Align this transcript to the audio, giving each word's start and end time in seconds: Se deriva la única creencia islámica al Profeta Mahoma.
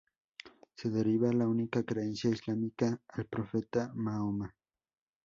Se 0.77 0.89
deriva 0.89 1.31
la 1.31 1.47
única 1.47 1.83
creencia 1.83 2.31
islámica 2.31 2.99
al 3.07 3.27
Profeta 3.27 3.91
Mahoma. 3.93 4.51